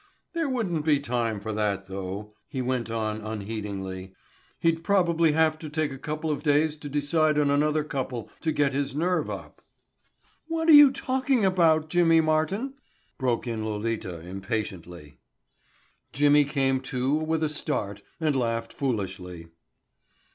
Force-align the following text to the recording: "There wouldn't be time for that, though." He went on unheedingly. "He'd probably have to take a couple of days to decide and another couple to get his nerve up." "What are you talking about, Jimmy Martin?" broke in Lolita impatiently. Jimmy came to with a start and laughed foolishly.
"There 0.33 0.49
wouldn't 0.49 0.83
be 0.83 0.99
time 0.99 1.39
for 1.39 1.51
that, 1.53 1.85
though." 1.85 2.33
He 2.47 2.59
went 2.59 2.89
on 2.89 3.21
unheedingly. 3.21 4.15
"He'd 4.59 4.83
probably 4.83 5.33
have 5.33 5.59
to 5.59 5.69
take 5.69 5.91
a 5.91 5.99
couple 5.99 6.31
of 6.31 6.41
days 6.41 6.75
to 6.77 6.89
decide 6.89 7.37
and 7.37 7.51
another 7.51 7.83
couple 7.83 8.27
to 8.39 8.51
get 8.51 8.73
his 8.73 8.95
nerve 8.95 9.29
up." 9.29 9.61
"What 10.47 10.69
are 10.69 10.73
you 10.73 10.89
talking 10.89 11.45
about, 11.45 11.87
Jimmy 11.89 12.19
Martin?" 12.19 12.73
broke 13.19 13.45
in 13.45 13.63
Lolita 13.63 14.21
impatiently. 14.21 15.19
Jimmy 16.11 16.45
came 16.45 16.79
to 16.81 17.13
with 17.13 17.43
a 17.43 17.47
start 17.49 18.01
and 18.19 18.35
laughed 18.35 18.73
foolishly. 18.73 19.49